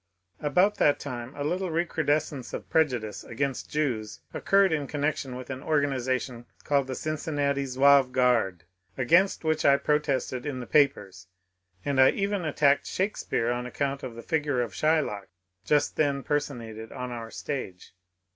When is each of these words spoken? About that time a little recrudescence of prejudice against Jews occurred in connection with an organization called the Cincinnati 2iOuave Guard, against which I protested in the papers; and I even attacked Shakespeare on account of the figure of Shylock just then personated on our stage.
About 0.39 0.77
that 0.77 0.99
time 0.99 1.35
a 1.35 1.43
little 1.43 1.69
recrudescence 1.69 2.53
of 2.55 2.67
prejudice 2.71 3.23
against 3.23 3.69
Jews 3.69 4.19
occurred 4.33 4.73
in 4.73 4.87
connection 4.87 5.35
with 5.35 5.51
an 5.51 5.61
organization 5.61 6.47
called 6.63 6.87
the 6.87 6.95
Cincinnati 6.95 7.65
2iOuave 7.65 8.11
Guard, 8.11 8.63
against 8.97 9.43
which 9.43 9.63
I 9.63 9.77
protested 9.77 10.43
in 10.47 10.59
the 10.59 10.65
papers; 10.65 11.27
and 11.85 12.01
I 12.01 12.09
even 12.09 12.45
attacked 12.45 12.87
Shakespeare 12.87 13.51
on 13.51 13.67
account 13.67 14.01
of 14.01 14.15
the 14.15 14.23
figure 14.23 14.59
of 14.59 14.73
Shylock 14.73 15.27
just 15.65 15.97
then 15.97 16.23
personated 16.23 16.91
on 16.91 17.11
our 17.11 17.29
stage. 17.29 17.93